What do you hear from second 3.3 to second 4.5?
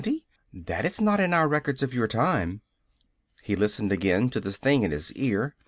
He listened again to